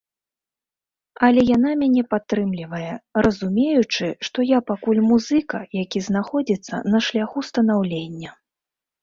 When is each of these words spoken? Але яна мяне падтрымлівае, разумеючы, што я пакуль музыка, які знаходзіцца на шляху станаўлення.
Але 1.25 1.41
яна 1.55 1.73
мяне 1.81 2.03
падтрымлівае, 2.13 2.87
разумеючы, 3.25 4.07
што 4.29 4.47
я 4.57 4.63
пакуль 4.71 5.03
музыка, 5.11 5.59
які 5.83 6.03
знаходзіцца 6.09 6.83
на 6.97 7.05
шляху 7.11 7.39
станаўлення. 7.53 8.35